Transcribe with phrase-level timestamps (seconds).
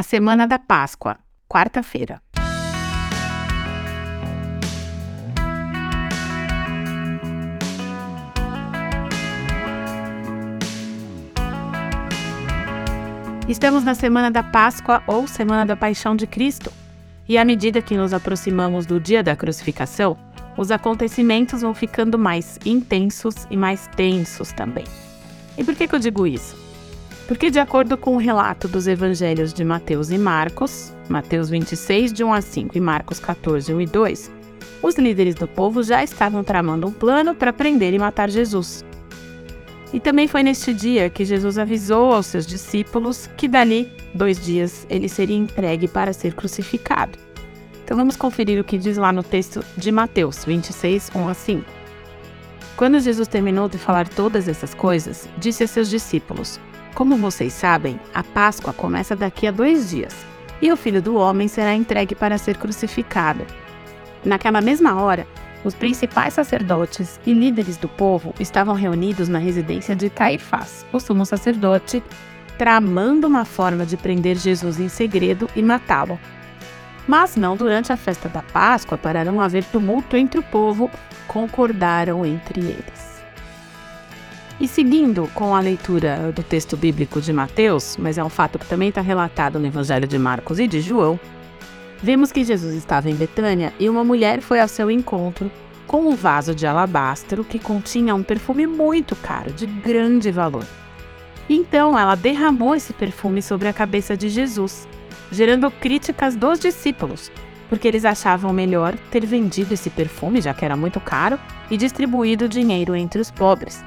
[0.00, 2.22] A semana da Páscoa, quarta-feira.
[13.46, 16.72] Estamos na semana da Páscoa ou semana da Paixão de Cristo.
[17.28, 20.16] E à medida que nos aproximamos do dia da crucificação,
[20.56, 24.86] os acontecimentos vão ficando mais intensos e mais tensos também.
[25.58, 26.69] E por que, que eu digo isso?
[27.30, 32.24] Porque, de acordo com o relato dos evangelhos de Mateus e Marcos, Mateus 26, de
[32.24, 34.32] 1 a 5 e Marcos 14, 1 e 2,
[34.82, 38.84] os líderes do povo já estavam tramando um plano para prender e matar Jesus.
[39.92, 44.84] E também foi neste dia que Jesus avisou aos seus discípulos que dali dois dias
[44.90, 47.16] ele seria entregue para ser crucificado.
[47.84, 51.64] Então vamos conferir o que diz lá no texto de Mateus 26, 1 a 5.
[52.76, 56.58] Quando Jesus terminou de falar todas essas coisas, disse a seus discípulos:
[56.94, 60.14] Como vocês sabem, a Páscoa começa daqui a dois dias,
[60.60, 63.46] e o filho do homem será entregue para ser crucificado.
[64.24, 65.26] Naquela mesma hora,
[65.64, 71.24] os principais sacerdotes e líderes do povo estavam reunidos na residência de Caifás, o sumo
[71.24, 72.02] sacerdote,
[72.58, 76.18] tramando uma forma de prender Jesus em segredo e matá-lo
[77.10, 80.88] mas não durante a festa da Páscoa, para não haver tumulto entre o povo,
[81.26, 83.09] concordaram entre eles.
[84.60, 88.66] E seguindo com a leitura do texto bíblico de Mateus, mas é um fato que
[88.66, 91.18] também está relatado no Evangelho de Marcos e de João,
[92.02, 95.50] vemos que Jesus estava em Betânia e uma mulher foi ao seu encontro
[95.86, 100.66] com um vaso de alabastro que continha um perfume muito caro, de grande valor.
[101.48, 104.86] Então ela derramou esse perfume sobre a cabeça de Jesus
[105.30, 107.30] gerando críticas dos discípulos,
[107.68, 111.38] porque eles achavam melhor ter vendido esse perfume, já que era muito caro,
[111.70, 113.82] e distribuído o dinheiro entre os pobres.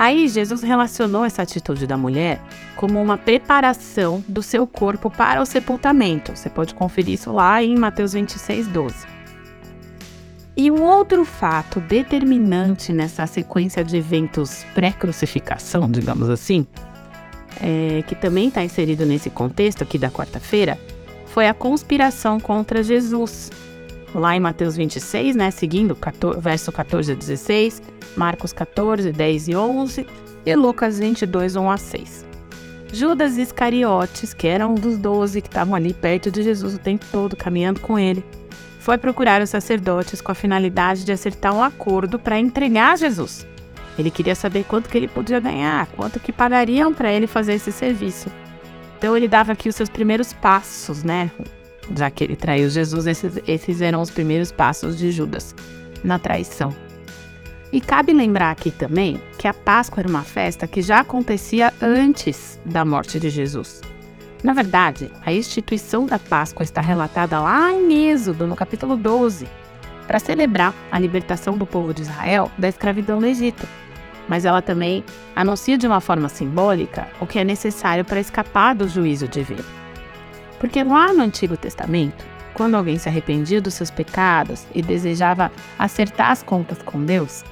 [0.00, 2.40] Aí Jesus relacionou essa atitude da mulher
[2.74, 6.34] como uma preparação do seu corpo para o sepultamento.
[6.34, 9.06] Você pode conferir isso lá em Mateus 26, 12.
[10.56, 16.66] E um outro fato determinante nessa sequência de eventos pré-crucificação, digamos assim,
[17.60, 20.78] é, que também está inserido nesse contexto aqui da quarta-feira,
[21.26, 23.50] foi a conspiração contra Jesus.
[24.14, 27.82] Lá em Mateus 26, né, seguindo 14, verso 14 a 16,
[28.16, 30.06] Marcos 14, 10 e 11
[30.44, 32.26] e Lucas 22, 1 a 6.
[32.92, 37.06] Judas Iscariotes, que era um dos doze que estavam ali perto de Jesus o tempo
[37.12, 38.24] todo, caminhando com ele,
[38.80, 43.46] foi procurar os sacerdotes com a finalidade de acertar um acordo para entregar Jesus.
[43.96, 47.70] Ele queria saber quanto que ele podia ganhar, quanto que pagariam para ele fazer esse
[47.70, 48.28] serviço.
[48.98, 51.30] Então ele dava aqui os seus primeiros passos, né?
[51.96, 55.54] Já que ele traiu Jesus, esses, esses eram os primeiros passos de Judas
[56.04, 56.74] na traição.
[57.72, 62.60] E cabe lembrar aqui também que a Páscoa era uma festa que já acontecia antes
[62.64, 63.80] da morte de Jesus.
[64.42, 69.46] Na verdade, a instituição da Páscoa está relatada lá em Êxodo, no capítulo 12,
[70.06, 73.66] para celebrar a libertação do povo de Israel da escravidão no Egito
[74.30, 78.88] mas ela também anuncia de uma forma simbólica o que é necessário para escapar do
[78.88, 79.79] juízo divino.
[80.60, 86.30] Porque lá no Antigo Testamento, quando alguém se arrependia dos seus pecados e desejava acertar
[86.30, 87.42] as contas com Deus,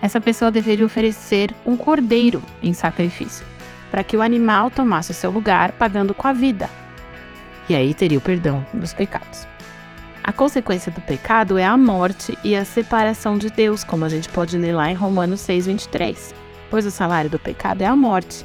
[0.00, 3.44] essa pessoa deveria oferecer um cordeiro em sacrifício,
[3.90, 6.70] para que o animal tomasse o seu lugar, pagando com a vida.
[7.68, 9.46] E aí teria o perdão dos pecados.
[10.24, 14.28] A consequência do pecado é a morte e a separação de Deus, como a gente
[14.28, 16.32] pode ler lá em Romanos 6:23.
[16.70, 18.44] Pois o salário do pecado é a morte.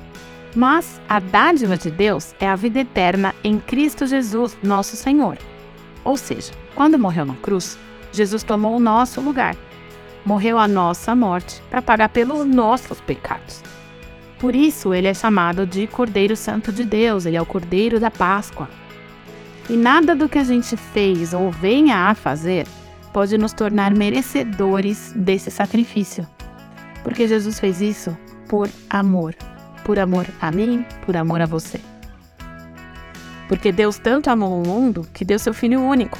[0.57, 5.37] Mas a dádiva de Deus é a vida eterna em Cristo Jesus, nosso Senhor.
[6.03, 7.77] Ou seja, quando morreu na cruz,
[8.11, 9.55] Jesus tomou o nosso lugar.
[10.25, 13.61] Morreu a nossa morte para pagar pelos nossos pecados.
[14.39, 18.09] Por isso ele é chamado de Cordeiro Santo de Deus, ele é o Cordeiro da
[18.09, 18.67] Páscoa.
[19.69, 22.65] E nada do que a gente fez ou venha a fazer
[23.13, 26.27] pode nos tornar merecedores desse sacrifício.
[27.03, 28.17] Porque Jesus fez isso
[28.49, 29.35] por amor.
[29.87, 31.79] Por amor a mim, por amor a você.
[33.47, 36.19] Porque Deus tanto amou o mundo que deu seu Filho único,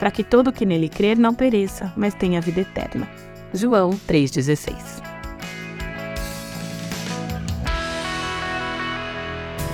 [0.00, 3.08] para que todo que nele crer não pereça, mas tenha vida eterna.
[3.52, 5.00] João 3,16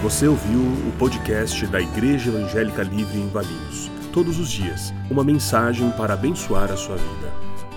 [0.03, 3.91] Você ouviu o podcast da Igreja Evangélica Livre em Valinhos.
[4.13, 7.40] Todos os dias, uma mensagem para abençoar a sua vida.